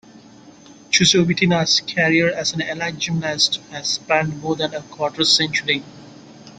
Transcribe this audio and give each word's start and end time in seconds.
Chusovitina's 0.89 1.79
career 1.81 2.33
as 2.33 2.53
an 2.53 2.61
elite 2.61 2.97
gymnast 2.97 3.57
has 3.69 3.87
spanned 3.87 4.41
more 4.41 4.55
than 4.55 4.73
a 4.73 4.81
quarter 4.81 5.23
century. 5.23 5.83